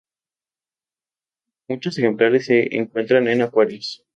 [1.67, 4.03] Muchos ejemplares se encuentran en acuarios.